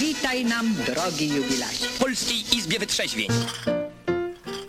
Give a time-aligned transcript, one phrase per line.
[0.00, 1.84] Witaj nam, drogi jubilacie.
[1.84, 3.28] W Polskiej Izbie Wytrzeźwień.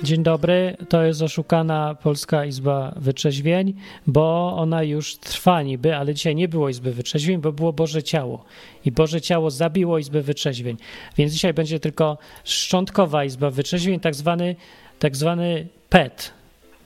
[0.03, 3.73] Dzień dobry, to jest oszukana Polska Izba Wytrzeźwień,
[4.07, 8.45] bo ona już trwa niby, ale dzisiaj nie było Izby Wytrzeźwień, bo było Boże Ciało.
[8.85, 10.77] I Boże Ciało zabiło Izbę Wytrzeźwień.
[11.17, 14.55] Więc dzisiaj będzie tylko szczątkowa Izba Wytrzeźwień, tak zwany,
[14.99, 16.33] tak zwany PET,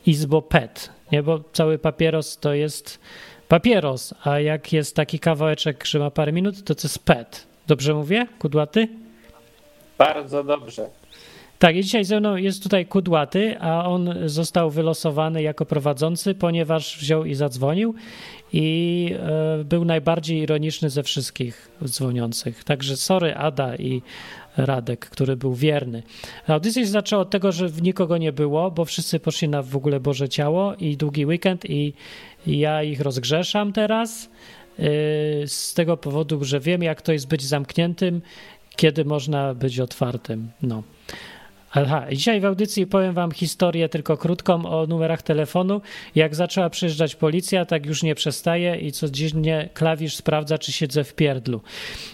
[0.05, 1.23] Izbo PET, nie?
[1.23, 2.99] bo cały papieros to jest
[3.47, 7.54] papieros, a jak jest taki kawałeczek, że ma parę minut, to to jest PET.
[7.67, 8.87] Dobrze mówię, kudłaty?
[9.97, 10.89] Bardzo dobrze.
[11.59, 16.97] Tak, i dzisiaj ze mną jest tutaj Kudłaty, a on został wylosowany jako prowadzący, ponieważ
[16.97, 17.95] wziął i zadzwonił
[18.53, 22.63] i e, był najbardziej ironiczny ze wszystkich dzwoniących.
[22.63, 24.01] Także sorry Ada i
[24.57, 26.03] Radek, który był wierny.
[26.47, 29.99] Audycja się zaczęła od tego, że nikogo nie było, bo wszyscy poszli na w ogóle
[29.99, 31.93] Boże Ciało i długi weekend i,
[32.47, 34.29] ja ich rozgrzeszam teraz
[35.47, 38.21] z tego powodu, że wiem jak to jest być zamkniętym,
[38.75, 40.51] kiedy można być otwartym.
[40.61, 40.83] No.
[41.77, 45.81] Aha, dzisiaj w audycji powiem wam historię tylko krótką o numerach telefonu.
[46.15, 51.13] Jak zaczęła przyjeżdżać policja, tak już nie przestaje i codziennie klawisz sprawdza, czy siedzę w
[51.13, 51.61] pierdlu.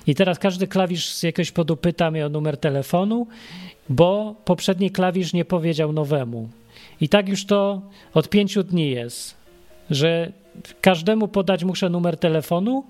[0.07, 3.27] I teraz każdy klawisz z jakiegoś powodu pyta mnie o numer telefonu,
[3.89, 6.49] bo poprzedni klawisz nie powiedział nowemu.
[7.01, 7.81] I tak już to
[8.13, 9.35] od pięciu dni jest,
[9.89, 10.31] że
[10.81, 12.83] każdemu podać muszę numer telefonu,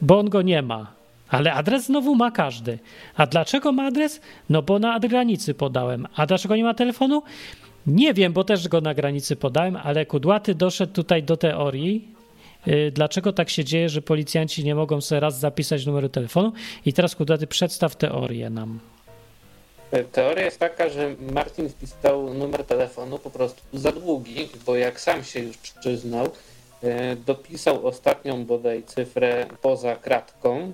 [0.00, 0.98] bo on go nie ma.
[1.28, 2.78] Ale adres znowu ma każdy.
[3.16, 4.20] A dlaczego ma adres?
[4.50, 6.06] No bo na granicy podałem.
[6.16, 7.22] A dlaczego nie ma telefonu?
[7.86, 12.08] Nie wiem, bo też go na granicy podałem, ale Kudłaty doszedł tutaj do teorii,
[12.66, 16.52] yy, dlaczego tak się dzieje, że policjanci nie mogą sobie raz zapisać numeru telefonu.
[16.86, 18.78] I teraz Kudłaty przedstaw teorię nam.
[20.12, 25.24] Teoria jest taka, że Martin wpisał numer telefonu po prostu za długi, bo jak sam
[25.24, 26.30] się już przyznał,
[27.26, 30.72] dopisał ostatnią bodaj cyfrę poza kratką,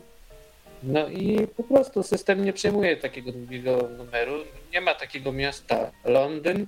[0.86, 4.32] no i po prostu system nie przyjmuje takiego długiego numeru.
[4.72, 6.66] Nie ma takiego miasta Londyn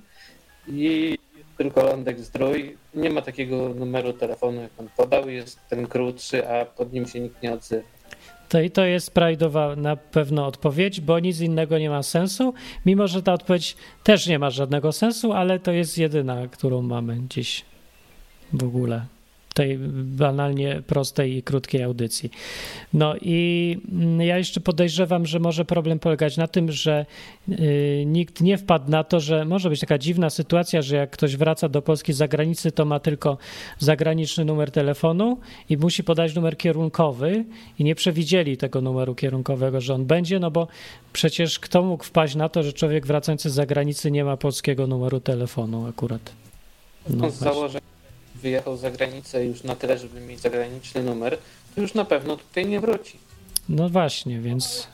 [0.67, 1.17] i
[1.57, 2.77] tylko Lądek Zdrój.
[2.93, 5.29] Nie ma takiego numeru telefonu, jak on podał.
[5.29, 7.87] Jest ten krótszy, a pod nim się nikt nie odzywa.
[8.49, 12.53] To i to jest prawidłowa na pewno odpowiedź, bo nic innego nie ma sensu,
[12.85, 17.17] mimo że ta odpowiedź też nie ma żadnego sensu, ale to jest jedyna, którą mamy
[17.29, 17.65] dziś
[18.53, 19.05] w ogóle
[19.57, 22.31] tej banalnie prostej i krótkiej audycji.
[22.93, 23.77] No i
[24.19, 27.05] ja jeszcze podejrzewam, że może problem polegać na tym, że
[27.49, 31.35] y, nikt nie wpadł na to, że może być taka dziwna sytuacja, że jak ktoś
[31.35, 33.37] wraca do Polski z zagranicy, to ma tylko
[33.79, 35.37] zagraniczny numer telefonu
[35.69, 37.45] i musi podać numer kierunkowy
[37.79, 40.67] i nie przewidzieli tego numeru kierunkowego, że on będzie, no bo
[41.13, 45.19] przecież kto mógł wpaść na to, że człowiek wracający z zagranicy nie ma polskiego numeru
[45.19, 46.21] telefonu akurat.
[47.09, 47.86] No, z założenia
[48.41, 51.37] wyjechał za granicę już na tyle, żeby mieć zagraniczny numer,
[51.75, 53.17] to już na pewno tutaj nie wróci.
[53.69, 54.87] No właśnie, więc.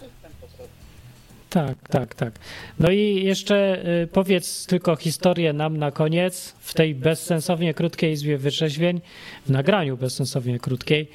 [1.49, 2.33] Tak, tak, tak.
[2.79, 8.37] No i jeszcze y, powiedz tylko historię nam na koniec w tej bezsensownie krótkiej Izbie
[8.37, 9.01] Wyrzeźwień,
[9.45, 11.09] w nagraniu bezsensownie krótkiej,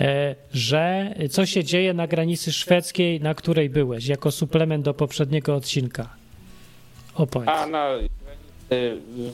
[0.00, 5.54] e, że co się dzieje na granicy szwedzkiej, na której byłeś, jako suplement do poprzedniego
[5.54, 6.08] odcinka.
[7.14, 7.48] Opowiedz.
[7.48, 8.08] A Y,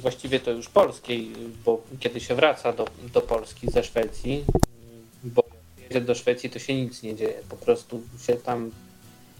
[0.01, 1.33] właściwie to już polskiej,
[1.65, 4.45] bo kiedy się wraca do, do Polski ze Szwecji,
[5.25, 5.43] bo
[5.83, 7.41] jedzie do Szwecji, to się nic nie dzieje.
[7.49, 8.71] Po prostu się tam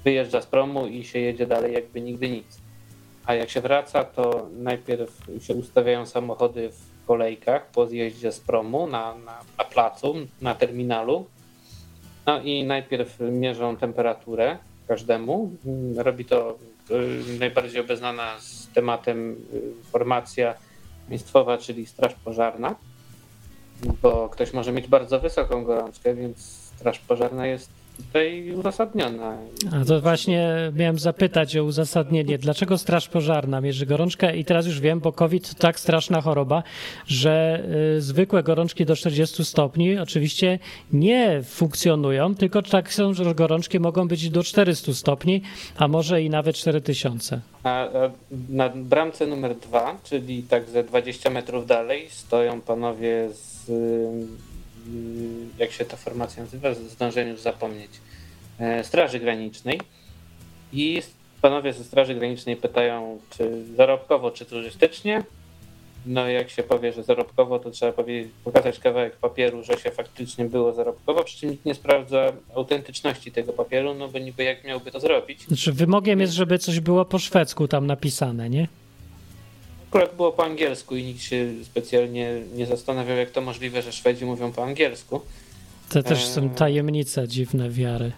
[0.05, 2.47] wyjeżdża z promu i się jedzie dalej jakby nigdy nic.
[3.27, 8.87] A jak się wraca, to najpierw się ustawiają samochody w kolejkach po zjeździe z promu
[8.87, 11.27] na, na, na placu, na terminalu.
[12.27, 15.51] No i najpierw mierzą temperaturę każdemu.
[15.97, 16.59] Robi to
[16.91, 20.55] y, najbardziej obeznana z tematem y, formacja
[21.09, 22.75] państwowa, czyli Straż Pożarna,
[24.03, 26.39] bo ktoś może mieć bardzo wysoką gorączkę, więc
[26.77, 29.37] Straż Pożarna jest tutaj uzasadniona.
[29.73, 32.39] A to właśnie miałem zapytać o uzasadnienie.
[32.39, 34.37] Dlaczego Straż Pożarna mierzy gorączkę?
[34.37, 36.63] I teraz już wiem, bo COVID to tak straszna choroba,
[37.07, 37.65] że
[37.97, 40.59] y, zwykłe gorączki do 40 stopni oczywiście
[40.93, 45.43] nie funkcjonują, tylko tak są, że gorączki mogą być do 400 stopni,
[45.77, 47.41] a może i nawet 4000.
[47.65, 47.89] A,
[48.49, 53.71] na bramce numer dwa, czyli tak ze 20 metrów dalej, stoją panowie z
[55.59, 57.91] jak się ta formacja nazywa, zdążyłem już zapomnieć,
[58.59, 59.81] e, Straży Granicznej.
[60.73, 61.03] I
[61.43, 65.23] panowie ze Straży Granicznej pytają, czy zarobkowo, czy turystycznie.
[66.07, 67.93] No jak się powie, że zarobkowo, to trzeba
[68.45, 73.53] pokazać kawałek papieru, że się faktycznie było zarobkowo, przy czym nikt nie sprawdza autentyczności tego
[73.53, 75.47] papieru, no bo niby jak miałby to zrobić.
[75.47, 78.69] Znaczy wymogiem jest, żeby coś było po szwedzku tam napisane, nie?
[79.95, 84.25] Akurat było po angielsku i nikt się specjalnie nie zastanawiał, jak to możliwe, że Szwedzi
[84.25, 85.21] mówią po angielsku.
[85.89, 88.13] To też są e, tajemnice dziwne wiary.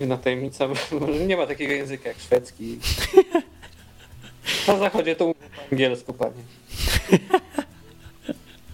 [0.00, 0.68] na tajemnica,
[1.00, 2.78] może nie ma takiego języka jak szwedzki.
[4.68, 6.42] Na zachodzie to mówię po angielsku, panie.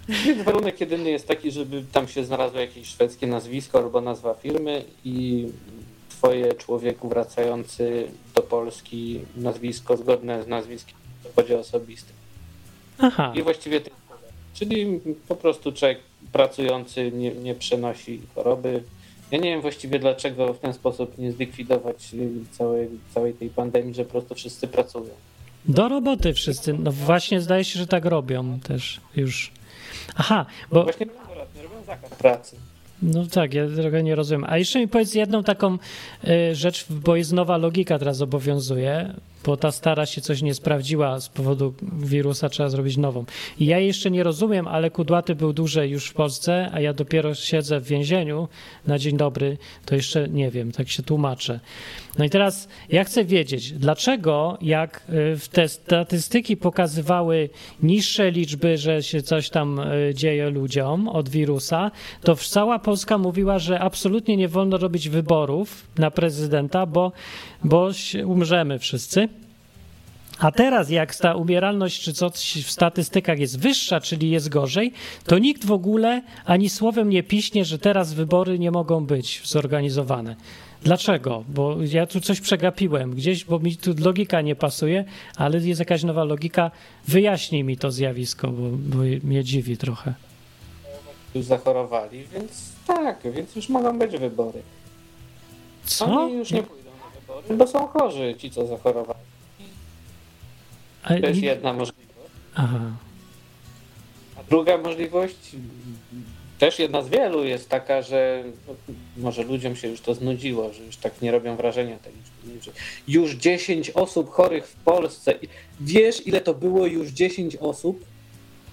[0.08, 4.84] Więc warunek jedyny jest taki, żeby tam się znalazło jakieś szwedzkie nazwisko albo nazwa firmy
[5.04, 5.46] i
[6.08, 10.97] twoje człowieku wracający do Polski nazwisko zgodne z nazwiskiem
[11.38, 12.17] w dowodzie osobistym.
[12.99, 13.96] Aha, I właściwie tyle.
[14.55, 15.99] Czyli po prostu człowiek
[16.32, 18.82] pracujący nie, nie przenosi choroby.
[19.31, 23.94] Ja nie wiem właściwie dlaczego w ten sposób nie zlikwidować y, całej, całej tej pandemii,
[23.94, 25.11] że po prostu wszyscy pracują.
[25.64, 26.73] do roboty wszyscy.
[26.73, 29.52] No właśnie zdaje się, że tak robią też już.
[30.17, 32.56] Aha, bo Właśnie robią, nie robią zakaz pracy.
[33.02, 34.44] No tak, ja trochę nie rozumiem.
[34.49, 35.79] A jeszcze mi powiedz jedną taką
[36.25, 39.14] y, rzecz, bo jest nowa logika teraz obowiązuje,
[39.48, 43.24] bo ta stara się coś nie sprawdziła z powodu wirusa, trzeba zrobić nową.
[43.60, 47.34] I ja jeszcze nie rozumiem, ale Kudłaty był dłużej już w Polsce, a ja dopiero
[47.34, 48.48] siedzę w więzieniu
[48.86, 51.60] na dzień dobry, to jeszcze nie wiem, tak się tłumaczę.
[52.18, 57.48] No i teraz ja chcę wiedzieć, dlaczego jak y, te statystyki pokazywały
[57.82, 61.90] niższe liczby, że się coś tam y, dzieje ludziom od wirusa,
[62.22, 67.12] to cała Polska mówiła, że absolutnie nie wolno robić wyborów na prezydenta, bo,
[67.64, 67.90] bo
[68.24, 69.28] umrzemy wszyscy.
[70.38, 74.93] A teraz, jak ta umieralność czy coś w statystykach jest wyższa, czyli jest gorzej,
[75.25, 80.37] to nikt w ogóle ani słowem nie piśnie, że teraz wybory nie mogą być zorganizowane.
[80.82, 81.44] Dlaczego?
[81.49, 85.05] Bo ja tu coś przegapiłem gdzieś, bo mi tu logika nie pasuje,
[85.37, 86.70] ale jest jakaś nowa logika.
[87.08, 90.14] Wyjaśnij mi to zjawisko, bo, bo mnie dziwi trochę.
[91.34, 92.52] Już zachorowali, więc
[92.87, 94.62] tak, więc już mogą być wybory.
[95.84, 96.05] Co?
[96.05, 99.20] Oni już nie pójdą na wybory, bo są chorzy ci, co zachorowali.
[101.08, 102.08] A, To jest jedna możliwość.
[102.55, 102.81] Aha.
[104.37, 105.37] A druga możliwość,
[106.58, 108.44] też jedna z wielu, jest taka, że
[109.16, 112.10] może ludziom się już to znudziło, że już tak nie robią wrażenia te
[112.52, 112.72] liczby.
[113.08, 115.34] Już 10 osób chorych w Polsce.
[115.81, 118.00] Wiesz, ile to było już 10 osób?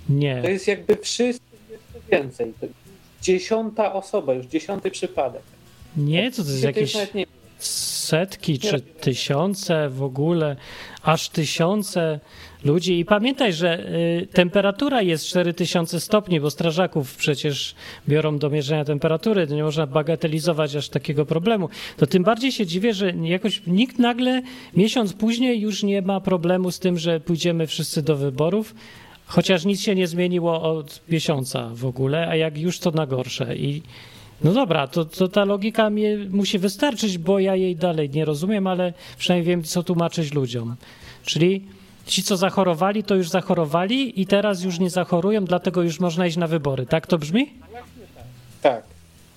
[0.07, 0.41] To Nie.
[0.45, 1.23] jest jakby jeszcze
[2.11, 2.53] więcej.
[2.61, 2.67] To
[3.21, 5.41] dziesiąta osoba, już dziesiąty przypadek.
[5.97, 7.25] Nie, to, to jest to jakieś nie
[8.05, 10.55] setki czy tysiące w ogóle,
[11.03, 12.19] aż tysiące
[12.63, 12.99] ludzi.
[12.99, 13.89] I pamiętaj, że
[14.23, 17.75] y, temperatura jest 4000 stopni, bo strażaków przecież
[18.07, 21.69] biorą do mierzenia temperatury, nie można bagatelizować aż takiego problemu.
[21.97, 24.41] To tym bardziej się dziwię, że jakoś nikt nagle
[24.75, 28.75] miesiąc później już nie ma problemu z tym, że pójdziemy wszyscy do wyborów.
[29.25, 33.55] Chociaż nic się nie zmieniło od miesiąca w ogóle, a jak już to na gorsze.
[33.55, 33.81] I
[34.43, 38.67] no dobra, to, to ta logika mnie musi wystarczyć, bo ja jej dalej nie rozumiem,
[38.67, 40.75] ale przynajmniej wiem, co tłumaczyć ludziom.
[41.23, 41.65] Czyli
[42.05, 46.37] ci, co zachorowali, to już zachorowali i teraz już nie zachorują, dlatego już można iść
[46.37, 46.85] na wybory.
[46.85, 47.53] Tak to brzmi?
[48.61, 48.83] Tak.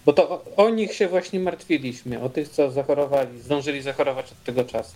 [0.06, 4.42] Bo to o, o nich się właśnie martwiliśmy, o tych, co zachorowali, zdążyli zachorować od
[4.44, 4.94] tego czasu.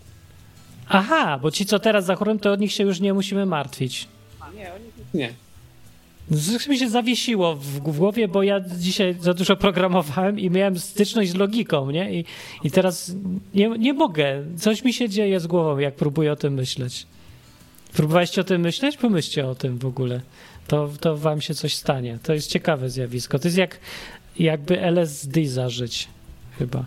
[0.89, 4.09] Aha, bo ci, co teraz zachorują, to od nich się już nie musimy martwić.
[4.57, 4.85] Nie, oni
[5.15, 5.33] nie.
[6.31, 11.31] Coś mi się zawiesiło w głowie, bo ja dzisiaj za dużo programowałem i miałem styczność
[11.31, 12.15] z logiką, nie?
[12.15, 12.25] I,
[12.65, 13.13] i teraz
[13.55, 14.45] nie, nie mogę.
[14.59, 17.07] Coś mi się dzieje z głową, jak próbuję o tym myśleć.
[17.93, 18.97] Próbowaliście o tym myśleć?
[18.97, 20.21] Pomyślcie o tym w ogóle.
[20.69, 22.19] To, to wam się coś stanie.
[22.23, 23.39] To jest ciekawe zjawisko.
[23.39, 23.79] To jest jak
[24.39, 26.09] jakby LSD zażyć,
[26.59, 26.85] chyba.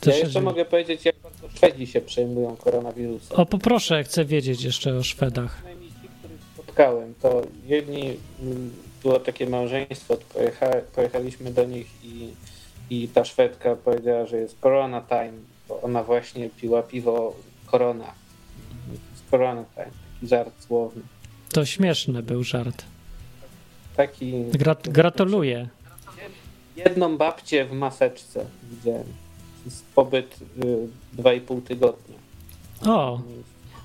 [0.00, 3.36] To Ja jeszcze mogę powiedzieć, jak bardzo Szwedzi się przejmują koronawirusem.
[3.36, 5.62] O, poproszę, chcę wiedzieć jeszcze o Szwedach.
[6.72, 8.70] Spotkałem, to jedni, mm,
[9.02, 12.28] było takie małżeństwo, pojecha, pojechaliśmy do nich i,
[12.90, 15.32] i ta Szwedka powiedziała, że jest corona time,
[15.68, 17.34] bo ona właśnie piła piwo
[17.70, 18.12] corona.
[19.30, 21.02] Corona time, taki żart słowny.
[21.52, 22.84] To śmieszny był żart.
[23.96, 25.68] Taki Grat gratuluję.
[26.76, 29.06] jedną babcię w maseczce widziałem.
[29.66, 32.16] Z pobyt y, 2,5 tygodnia.
[32.86, 33.20] O,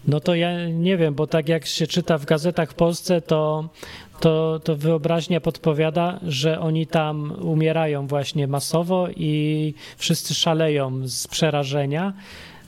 [0.07, 3.69] no to ja nie wiem, bo tak jak się czyta w gazetach w Polsce, to,
[4.19, 12.13] to, to wyobraźnia podpowiada, że oni tam umierają właśnie masowo i wszyscy szaleją z przerażenia.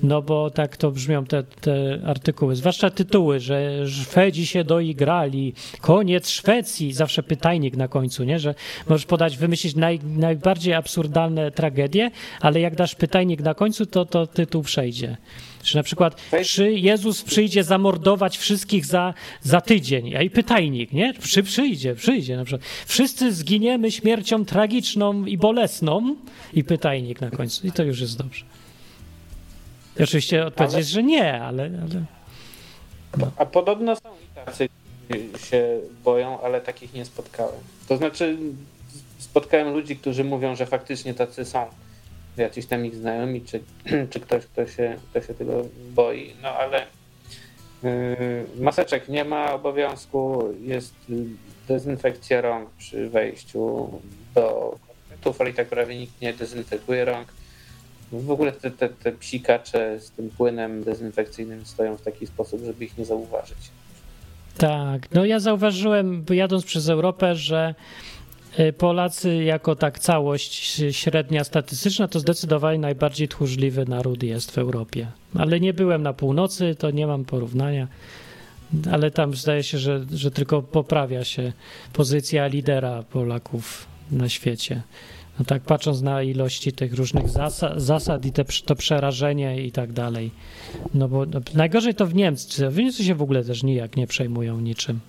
[0.04, 6.30] No bo tak to brzmią te, te artykuły, zwłaszcza tytuły, że Szwedzi się doigrali, koniec
[6.30, 8.40] Szwecji, zawsze pytajnik na końcu, nie?
[8.40, 8.56] że
[8.90, 14.28] możesz podać, wymyślić naj, najbardziej absurdalne tragedie, ale jak dasz pytajnik na końcu, to, to
[14.28, 15.18] tytuł przejdzie.
[15.64, 20.16] Czy na przykład, czy Jezus przyjdzie zamordować wszystkich za, za tydzień?
[20.16, 21.14] A i pytajnik, nie?
[21.14, 22.68] Czy przyjdzie, przyjdzie na przykład.
[22.86, 26.16] Wszyscy zginiemy śmiercią tragiczną i bolesną
[26.54, 27.68] i pytajnik na końcu.
[27.68, 28.46] I to już jest dobrze.
[30.00, 32.06] I oczywiście odpowiedź Ale- jest, że nie, ale, ale
[33.38, 34.70] A podobno są i tacy,
[35.50, 37.62] się boją, ale takich nie spotkałem.
[37.88, 38.38] To znaczy,
[39.20, 41.66] spotkałem ludzi, którzy mówią, że faktycznie tacy są.
[42.44, 43.60] Jacyś tam ich znajomi, czy,
[44.12, 45.66] czy ktoś, kto się, kto się tego
[45.96, 46.34] boi.
[46.42, 46.86] No ale
[47.84, 50.94] yy, maseczek nie ma obowiązku, jest
[51.68, 53.90] dezynfekcja rąk przy wejściu
[54.36, 54.78] do
[55.20, 57.28] kontaktów, ale i tak prawie nikt nie dezynfekuje rąk.
[58.12, 62.86] W ogóle te, te, te psikacze z tym płynem dezynfekcyjnym stoją w taki sposób, żeby
[62.86, 63.58] ich nie zauważyć.
[64.58, 67.76] Tak, no ja zauważyłem, jadąc przez Europę, że
[68.78, 75.08] Polacy jako tak całość średnia statystyczna to zdecydowanie najbardziej tchórzliwy naród jest w Europie.
[75.36, 77.88] Ale nie byłem na północy, to nie mam porównania,
[78.92, 81.54] ale tam zdaje się, że, że tylko poprawia się
[81.94, 84.82] pozycja lidera Polaków na świecie.
[85.40, 89.92] No tak patrząc na ilości tych różnych zasad, zasad i te, to przerażenie i tak
[89.94, 90.32] dalej.
[90.94, 92.70] No bo no, najgorzej to w Niemcy.
[92.70, 95.00] W Niemcy się w ogóle też nijak nie przejmują niczym.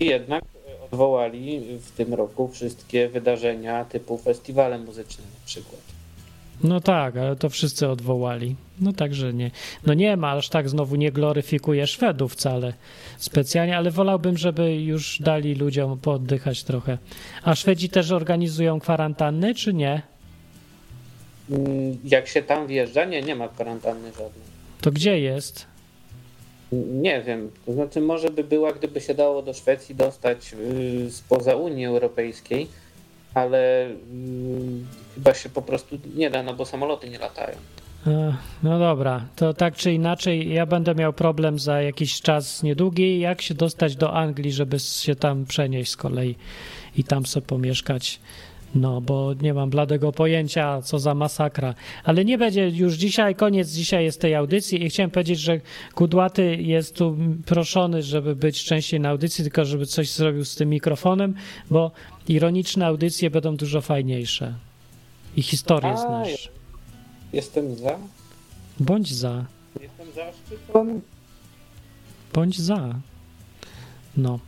[0.00, 0.44] I jednak
[0.96, 5.80] odwołali w tym roku wszystkie wydarzenia typu festiwale muzyczne na przykład.
[6.64, 8.56] No tak, ale to wszyscy odwołali.
[8.80, 9.50] No także nie.
[9.86, 12.72] No nie ma, aż tak znowu nie gloryfikuje Szwedów wcale
[13.18, 16.98] specjalnie, ale wolałbym, żeby już dali ludziom pooddychać trochę.
[17.42, 20.02] A Szwedzi też organizują kwarantanny, czy nie?
[21.50, 24.44] Mm, Jak się tam wjeżdża, nie, nie ma kwarantanny żadnej.
[24.80, 25.66] To gdzie jest?
[26.72, 31.56] Nie wiem, to znaczy może by była, gdyby się dało do Szwecji dostać yy, spoza
[31.56, 32.66] Unii Europejskiej,
[33.34, 37.56] ale yy, chyba się po prostu nie da, no bo samoloty nie latają.
[38.06, 43.20] E, No dobra, to tak czy inaczej, ja będę miał problem za jakiś czas niedługi,
[43.20, 46.34] jak się dostać do Anglii, żeby się tam przenieść z kolei
[46.96, 48.20] i tam sobie pomieszkać.
[48.74, 51.74] No, bo nie mam bladego pojęcia, co za masakra.
[52.04, 55.60] Ale nie będzie już dzisiaj, koniec dzisiaj jest tej audycji i chciałem powiedzieć, że
[55.94, 60.68] Kudłaty jest tu proszony, żeby być częściej na audycji, tylko żeby coś zrobił z tym
[60.68, 61.34] mikrofonem,
[61.70, 61.90] bo
[62.28, 64.54] ironiczne audycje będą dużo fajniejsze.
[65.36, 66.50] I historię znasz.
[67.32, 67.98] Jestem za.
[68.80, 69.44] Bądź za.
[69.80, 71.00] Jestem zaszczycony.
[72.32, 72.94] Bądź za.
[74.16, 74.38] No.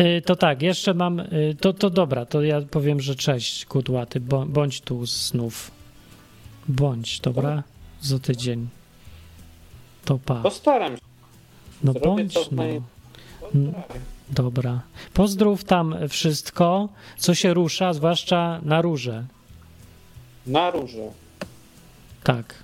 [0.00, 1.20] Y, To tak, jeszcze mam.
[1.20, 4.20] y, To, to dobra, to ja powiem, że cześć, kudłaty.
[4.20, 5.70] bą- Bądź tu znów.
[6.68, 7.62] Bądź, dobra?
[8.00, 8.68] Za tydzień.
[10.04, 10.34] To pa.
[10.42, 11.02] Postaram się.
[11.84, 12.42] No bądź, no.
[12.56, 12.82] mojej-
[14.30, 14.80] Dobra.
[15.14, 16.88] Pozdrów tam wszystko,
[17.18, 19.24] co się rusza, zwłaszcza na róże.
[20.46, 21.08] Na róże.
[22.24, 22.54] Tak.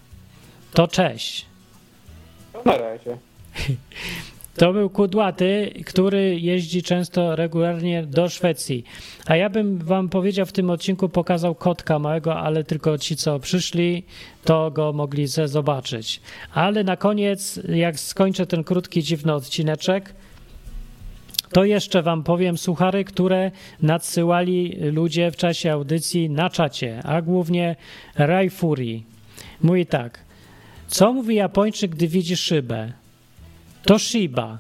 [0.72, 1.46] To cześć.
[2.64, 3.16] Na razie.
[4.56, 8.85] To był kudłaty, który jeździ często regularnie do Szwecji.
[9.26, 13.38] A ja bym wam powiedział w tym odcinku, pokazał kotka małego, ale tylko ci, co
[13.38, 14.04] przyszli,
[14.44, 16.21] to go mogli zobaczyć.
[16.54, 20.14] Ale na koniec, jak skończę ten krótki, dziwny odcineczek,
[21.52, 23.50] to jeszcze wam powiem suchary, które
[23.82, 27.76] nadsyłali ludzie w czasie audycji na czacie, a głównie
[28.14, 29.04] Raifuri.
[29.62, 30.25] Mówi tak.
[30.88, 33.01] Co mówi Japończyk, gdy widzi szybę?
[33.82, 34.58] To Shiba.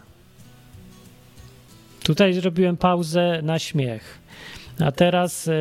[2.02, 4.18] Tutaj zrobiłem pauzę na śmiech.
[4.80, 5.52] A teraz, e,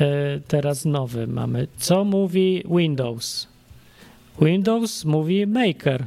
[0.00, 1.66] e, teraz nowy mamy.
[1.76, 3.48] Co mówi Windows?
[4.40, 6.06] Windows mówi Maker.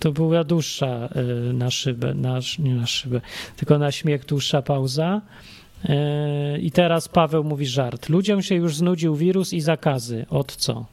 [0.00, 3.20] To była dłuższa e, na szybę, na, nie na szybę,
[3.56, 5.20] tylko na śmiech dłuższa pauza.
[6.60, 8.08] I teraz Paweł mówi żart.
[8.08, 10.26] Ludziom się już znudził wirus i zakazy.
[10.30, 10.86] Od co?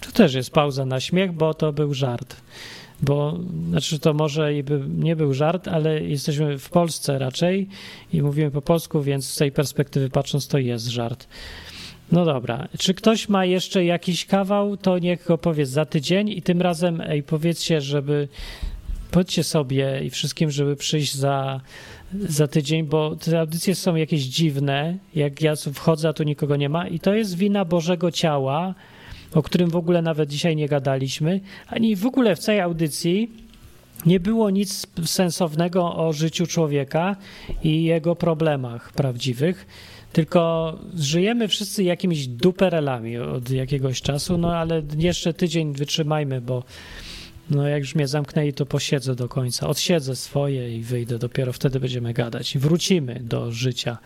[0.00, 2.36] To też jest pauza na śmiech, bo to był żart.
[3.02, 3.38] Bo,
[3.68, 7.68] znaczy to może i by nie był żart, ale jesteśmy w Polsce raczej
[8.12, 11.26] i mówimy po polsku, więc z tej perspektywy patrząc to jest żart.
[12.12, 16.42] No dobra, czy ktoś ma jeszcze jakiś kawał, to niech go powie za tydzień i
[16.42, 18.28] tym razem ej, powiedzcie, żeby
[19.10, 21.60] powiedzcie sobie i wszystkim, żeby przyjść za,
[22.14, 26.68] za tydzień, bo te audycje są jakieś dziwne, jak ja wchodzę, a tu nikogo nie
[26.68, 28.74] ma i to jest wina Bożego Ciała,
[29.34, 33.30] o którym w ogóle nawet dzisiaj nie gadaliśmy, ani w ogóle w całej audycji
[34.06, 37.16] nie było nic sensownego o życiu człowieka
[37.64, 39.66] i jego problemach prawdziwych,
[40.12, 46.64] tylko żyjemy wszyscy jakimiś duperelami od jakiegoś czasu, no ale jeszcze tydzień wytrzymajmy, bo
[47.50, 49.68] no jak już mnie zamknęli, to posiedzę do końca.
[49.68, 52.58] Odsiedzę swoje i wyjdę, dopiero wtedy będziemy gadać.
[52.58, 53.98] Wrócimy do życia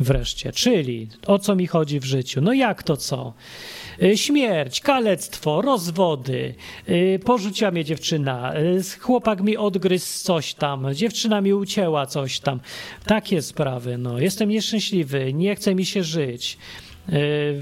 [0.00, 0.52] wreszcie.
[0.52, 2.40] Czyli o co mi chodzi w życiu?
[2.40, 3.32] No jak to co?
[4.02, 6.54] Y, Śmierć, kalectwo, rozwody,
[6.88, 12.60] y, porzuciła mnie dziewczyna, y, chłopak mi odgryzł coś tam, dziewczyna mi ucięła coś tam.
[13.06, 14.18] Takie sprawy, no.
[14.18, 16.58] Jestem nieszczęśliwy, nie chce mi się żyć.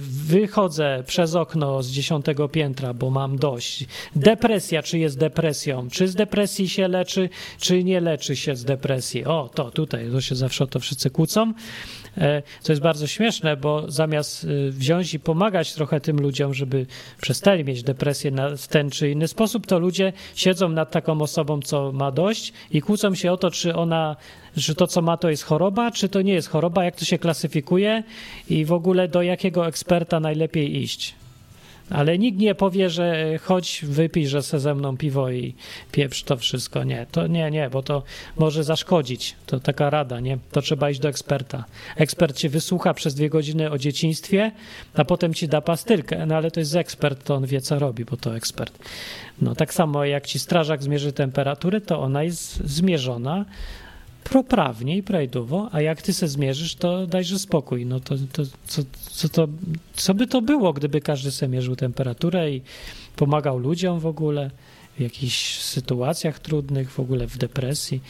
[0.01, 3.85] Wychodzę przez okno z dziesiątego piętra, bo mam dość.
[4.17, 5.89] Depresja, czy jest depresją?
[5.91, 7.29] Czy z depresji się leczy,
[7.59, 9.25] czy nie leczy się z depresji?
[9.25, 11.53] O, to tutaj, to się zawsze o to wszyscy kłócą.
[12.19, 16.87] E, co jest bardzo śmieszne, bo zamiast e, wziąć i pomagać trochę tym ludziom, żeby
[17.21, 21.93] przestali mieć depresję w ten czy inny sposób, to ludzie siedzą nad taką osobą, co
[21.93, 24.17] ma dość i kłócą się o to, czy ona,
[24.57, 27.19] że to, co ma, to jest choroba, czy to nie jest choroba, jak to się
[27.19, 28.03] klasyfikuje
[28.51, 31.15] i w ogóle do jakiego eksperta najlepiej iść.
[31.91, 35.55] Ale nikt nie powie, że chodź, wypij, że se ze mną piwo i
[35.93, 36.85] pieprz to wszystko.
[36.85, 38.03] Nie, to nie, nie, bo to
[38.39, 39.37] może zaszkodzić.
[39.47, 40.39] To taka rada, nie?
[40.53, 41.65] To trzeba iść do eksperta.
[41.97, 44.53] Ekspert cię wysłucha przez dwie godziny o dzieciństwie,
[44.95, 46.27] a potem ci da pastylkę.
[46.27, 48.79] No ale to jest ekspert, to on wie, co robi, bo to ekspert.
[49.43, 53.45] No tak samo jak ci strażak zmierzy temperaturę, to ona jest zmierzona
[54.25, 57.87] proprawnie i prawidłowo, a jak ty se zmierzysz, to dajże spokój.
[57.87, 59.49] No to, to, co, co, to,
[59.95, 62.63] co by to było, gdyby każdy se mierzył temperaturę i
[63.17, 64.51] pomagał ludziom w ogóle
[64.99, 68.01] w jakichś sytuacjach trudnych, w ogóle w depresji.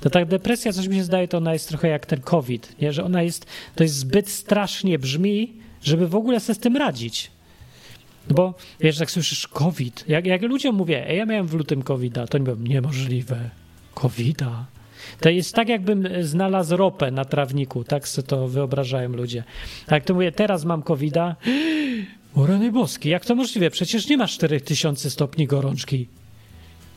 [0.00, 2.92] To tak depresja, coś mi się zdaje, to ona jest trochę jak ten COVID, nie?
[2.92, 7.30] że ona jest, to jest zbyt strasznie brzmi, żeby w ogóle sobie z tym radzić.
[8.30, 12.38] Bo wiesz, jak słyszysz COVID, jak, jak ludziom mówię, ja miałem w lutym covid to
[12.38, 13.50] nie niemożliwe,
[13.94, 14.42] covid.
[15.20, 19.44] To jest tak, jakbym znalazł ropę na trawniku, tak sobie to wyobrażają ludzie.
[19.86, 21.34] A jak to mówię, teraz mam covid -a,
[22.36, 23.70] o rany boski, jak to możliwe?
[23.70, 26.08] Przecież nie masz 4000 stopni gorączki.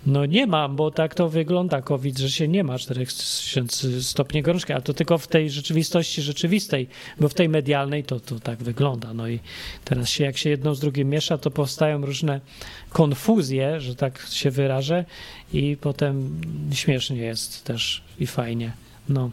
[0.06, 4.74] No nie mam, bo tak to wygląda COVID, że się nie ma 4000 stopni gorączki,
[4.74, 6.88] ale to tylko w tej rzeczywistości rzeczywistej,
[7.20, 9.14] bo w tej medialnej to, to tak wygląda.
[9.14, 9.40] No i
[9.86, 12.42] teraz się, jak się jedno z drugim miesza, to powstają różne
[12.90, 15.06] konfuzje, że tak się wyrażę
[15.54, 16.42] i potem
[16.74, 18.72] śmiesznie jest też i fajnie.
[19.10, 19.32] No.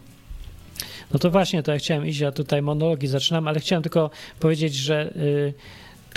[1.13, 4.75] No to właśnie, to ja chciałem iść, ja tutaj monologi zaczynam, ale chciałem tylko powiedzieć,
[4.75, 5.13] że...
[5.15, 5.53] Yy,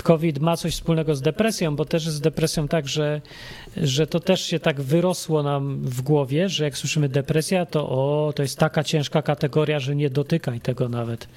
[0.03, 3.21] COVID ma coś wspólnego z depresją, bo też z depresją tak, że,
[3.77, 8.33] że to też się tak wyrosło nam w głowie, że jak słyszymy depresja, to o,
[8.35, 11.27] to jest taka ciężka kategoria, że nie dotykaj tego nawet.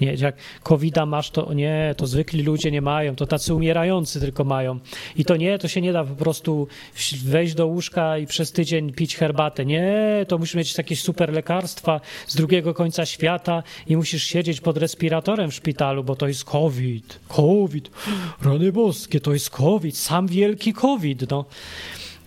[0.00, 4.44] Nie, jak covid masz, to nie, to zwykli ludzie nie mają, to tacy umierający tylko
[4.44, 4.78] mają.
[5.16, 6.68] I to nie, to się nie da po prostu
[7.24, 9.66] wejść do łóżka i przez tydzień pić herbatę.
[9.66, 14.76] Nie, to musisz mieć jakieś super lekarstwa z drugiego końca świata i musisz siedzieć pod
[14.76, 17.20] respiratorem w szpitalu, bo to jest COVID.
[17.28, 17.90] COVID.
[18.42, 19.96] Rany boskie, to jest COVID.
[19.96, 21.44] Sam wielki COVID, no.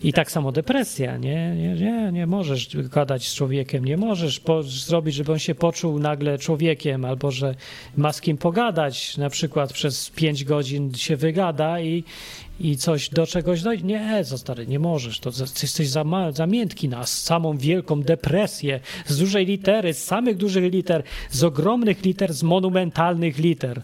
[0.03, 4.63] I tak samo depresja, nie, nie, nie, nie możesz gadać z człowiekiem, nie możesz po,
[4.63, 7.55] zrobić, żeby on się poczuł nagle człowiekiem, albo że
[7.97, 12.03] ma z kim pogadać, na przykład przez pięć godzin się wygada i,
[12.59, 13.83] i coś do czegoś dojdzie.
[13.83, 15.29] Nie, co stary, nie możesz, to
[15.61, 21.03] jesteś za, za miętki na samą wielką depresję, z dużej litery, z samych dużych liter,
[21.29, 23.81] z ogromnych liter, z monumentalnych liter.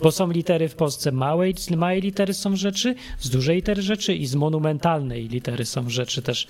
[0.00, 4.26] Bo są litery w Polsce małej, małej litery są rzeczy, z dużej litery rzeczy i
[4.26, 6.46] z monumentalnej litery są rzeczy też.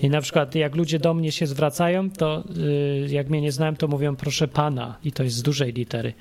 [0.00, 3.76] I na przykład jak ludzie do mnie się zwracają, to y, jak mnie nie znają,
[3.76, 6.12] to mówią proszę pana i to jest z dużej litery.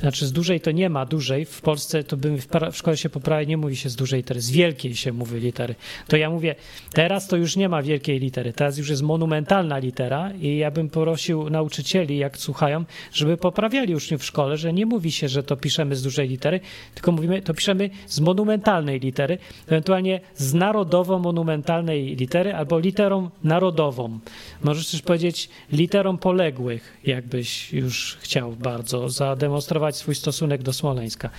[0.00, 1.44] Znaczy z dużej to nie ma dużej.
[1.44, 4.40] W Polsce to bym w, w szkole się poprawił, nie mówi się z dużej litery,
[4.40, 5.74] z wielkiej się mówi litery.
[6.08, 6.54] To ja mówię,
[6.92, 10.90] teraz to już nie ma wielkiej litery, teraz już jest monumentalna litera i ja bym
[10.90, 15.56] prosił nauczycieli, jak słuchają, żeby poprawiali uczniów w szkole, że nie mówi się, że to
[15.56, 16.60] piszemy z dużej litery,
[16.94, 24.18] tylko mówimy, to piszemy z monumentalnej litery, ewentualnie z narodowo-monumentalnej litery albo literą narodową.
[24.62, 31.30] Możesz też powiedzieć literą poległych, jakbyś już chciał bardzo zademonstrować demonstrować swój stosunek do Smoleńska.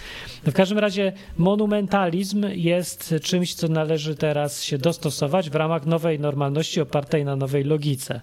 [0.45, 6.19] No w każdym razie monumentalizm jest czymś, co należy teraz się dostosować w ramach nowej
[6.19, 8.21] normalności opartej na nowej logice.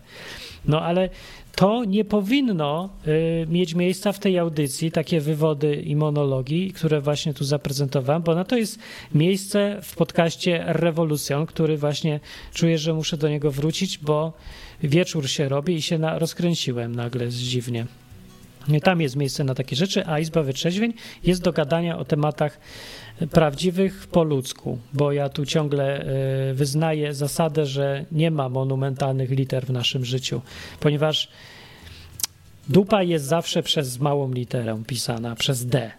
[0.64, 1.08] No ale
[1.56, 7.34] to nie powinno y, mieć miejsca w tej audycji, takie wywody i monologi, które właśnie
[7.34, 8.78] tu zaprezentowałem, bo na to jest
[9.14, 12.20] miejsce w podcaście Rewolucjon, który właśnie
[12.54, 14.32] czuję, że muszę do niego wrócić, bo
[14.82, 17.99] wieczór się robi i się na, rozkręciłem nagle dziwnie.
[18.82, 20.92] Tam jest miejsce na takie rzeczy, a Izba Wytrzeźwień
[21.24, 22.60] jest do gadania o tematach
[23.30, 29.66] prawdziwych po ludzku, bo ja tu ciągle e, wyznaję zasadę, że nie ma monumentalnych liter
[29.66, 30.40] w naszym życiu,
[30.80, 31.28] ponieważ
[32.68, 35.90] dupa jest zawsze przez małą literę pisana, przez D.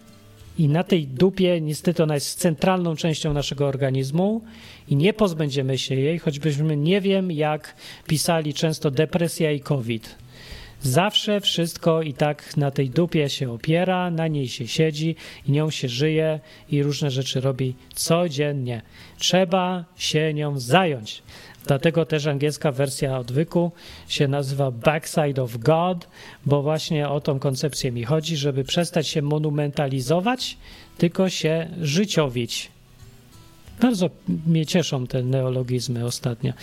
[0.60, 4.42] I na tej dupie niestety ona jest centralną częścią naszego organizmu
[4.88, 7.76] i nie pozbędziemy się jej, choćbyśmy nie wiem jak
[8.08, 10.16] pisali często depresja i COVID
[10.84, 15.16] Zawsze wszystko i tak na tej dupie się opiera, na niej się siedzi
[15.48, 16.40] i nią się żyje
[16.70, 18.82] i różne rzeczy robi codziennie.
[19.18, 21.24] Trzeba się nią zająć.
[21.68, 23.72] Dlatego też angielska wersja odwyku
[24.08, 26.08] się nazywa Backside of God,
[26.46, 30.58] bo właśnie o tą koncepcję mi chodzi, żeby przestać się monumentalizować,
[30.98, 32.72] tylko się życiowić.
[33.82, 34.10] Bardzo
[34.48, 36.54] mnie cieszą te neologizmy ostatnio.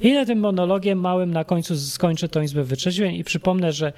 [0.00, 3.92] I na tym monologiem małym na końcu skończę tą Izbę Wyczeźwień i przypomnę, że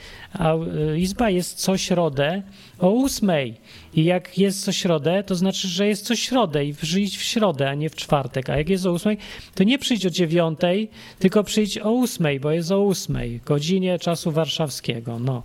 [0.96, 2.42] Izba jest co środę
[2.78, 3.54] o ósmej.
[3.94, 7.70] I jak jest co środę, to znaczy, że jest co środę i przyjdź w środę,
[7.70, 8.50] a nie w czwartek.
[8.50, 9.18] A jak jest o ósmej,
[9.54, 10.88] to nie przyjdź o dziewiątej,
[11.18, 15.18] tylko przyjdź o ósmej, bo jest o ósmej, godzinie czasu warszawskiego.
[15.18, 15.42] No.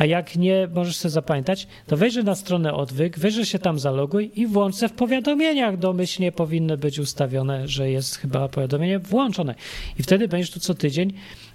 [0.00, 4.30] A jak nie możesz sobie zapamiętać, to wejrzyj na stronę odwyk, wejrzyj się tam zaloguj
[4.34, 5.78] i włącz se w powiadomieniach.
[5.78, 9.54] Domyślnie powinny być ustawione, że jest chyba powiadomienie włączone.
[9.98, 11.12] I wtedy będziesz tu co tydzień.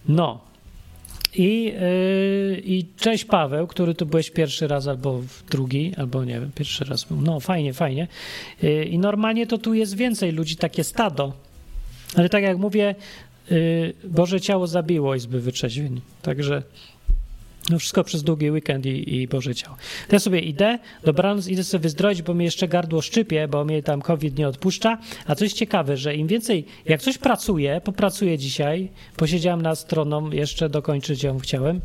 [0.07, 0.41] No.
[1.35, 6.51] I, yy, I cześć Paweł, który tu byłeś pierwszy raz albo drugi, albo nie wiem,
[6.55, 7.21] pierwszy raz był.
[7.21, 8.07] No, fajnie, fajnie.
[8.61, 11.33] Yy, I normalnie to tu jest więcej ludzi, takie stado.
[12.15, 12.95] Ale tak jak mówię,
[13.51, 16.01] yy, Boże ciało zabiło Izby Wyczeźwień.
[16.21, 16.63] Także
[17.69, 19.77] no wszystko przez długi weekend i, i Boże ciało.
[20.11, 24.01] Ja sobie idę, dobranoc, idę sobie wyzdrowić, bo mnie jeszcze gardło szczypie, bo mnie tam
[24.01, 24.97] COVID nie odpuszcza.
[25.27, 30.69] A coś ciekawe, że im więcej, jak coś pracuję, popracuję dzisiaj, posiedziałem nad stroną, jeszcze
[30.69, 31.81] dokończyć ją chciałem,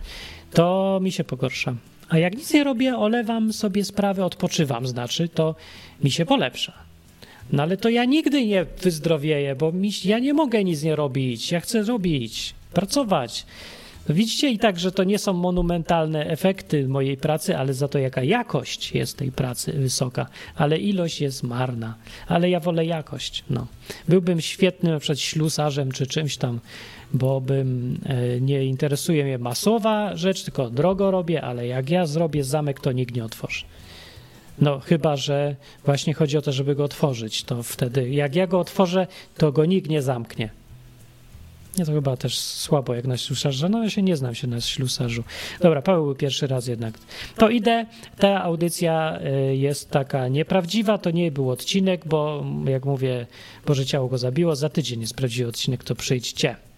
[0.53, 1.75] to mi się pogorsza.
[2.09, 5.55] A jak nic nie robię, olewam sobie sprawy, odpoczywam, znaczy, to
[6.05, 6.73] mi się polepsza.
[7.53, 11.53] No ale to ja nigdy nie wyzdrowieję, bo mi, ja nie mogę nic nie robić.
[11.53, 13.47] Ja chcę robić, pracować.
[14.14, 18.23] Widzicie i tak, że to nie są monumentalne efekty mojej pracy, ale za to jaka
[18.23, 21.94] jakość jest tej pracy wysoka, ale ilość jest marna.
[22.27, 23.44] Ale ja wolę jakość.
[23.51, 23.66] No.
[24.09, 26.61] Byłbym świetnym na przykład ślusarzem czy czymś tam,
[27.12, 32.44] bo bym, e, nie interesuje mnie masowa rzecz, tylko drogo robię, ale jak ja zrobię
[32.44, 33.64] zamek, to nikt nie otworzy.
[34.61, 37.44] No, chyba, że właśnie chodzi o to, żeby go otworzyć.
[37.44, 40.60] To wtedy, jak ja go otworzę, to go nikt nie zamknie.
[41.79, 43.69] Nie, to chyba też słabo jak na ślusarza.
[43.69, 45.25] No ja się nie znam się na ślusarzu.
[45.61, 46.95] Dobra, Paweł był pierwszy raz jednak.
[47.37, 47.87] To idę.
[48.19, 49.19] Ta audycja
[49.51, 50.99] y, jest taka nieprawdziwa.
[50.99, 53.27] To nie był odcinek, bo jak mówię,
[53.67, 54.57] Boże Ciało go zabiło.
[54.57, 56.70] Za tydzień jest prawdziwy odcinek, to przyjdźcie.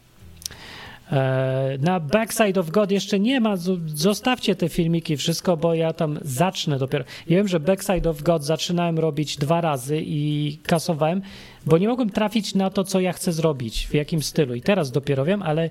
[1.13, 3.57] E, na Backside of God jeszcze nie ma.
[3.87, 7.05] Zostawcie te filmiki, wszystko, bo ja tam zacznę dopiero.
[7.29, 11.23] Ja wiem, że Backside of God zaczynałem robić dwa razy i kasowałem,
[11.67, 14.55] bo nie mogłem trafić na to, co ja chcę zrobić, w jakim stylu.
[14.55, 15.71] I teraz dopiero wiem, ale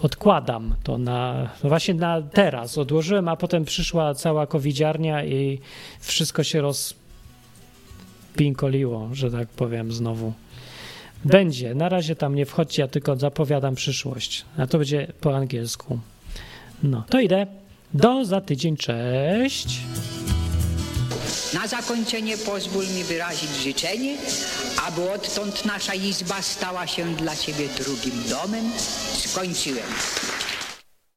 [0.00, 2.78] odkładam to na, właśnie na teraz.
[2.78, 5.58] Odłożyłem, a potem przyszła cała covidziarnia i
[6.00, 6.60] wszystko się
[8.34, 10.32] rozpinkoliło, że tak powiem znowu.
[11.24, 11.74] Będzie.
[11.74, 14.44] Na razie tam nie wchodźcie, ja tylko zapowiadam przyszłość.
[14.58, 15.98] A to będzie po angielsku.
[16.82, 17.46] No, to idę.
[17.94, 18.76] Do za tydzień.
[18.76, 19.80] Cześć.
[21.54, 24.16] Na zakończenie pozwól mi wyrazić życzenie,
[24.86, 28.64] aby odtąd nasza izba stała się dla Ciebie drugim domem.
[29.26, 29.86] Skończyłem.